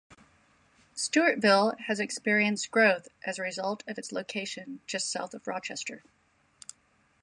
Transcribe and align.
Stewartville 0.95 1.79
has 1.81 1.99
experienced 1.99 2.71
growth 2.71 3.09
as 3.23 3.37
a 3.37 3.43
result 3.43 3.83
of 3.87 3.99
its 3.99 4.11
location 4.11 4.81
just 4.87 5.11
south 5.11 5.35
of 5.35 5.45
Rochester. 5.45 6.01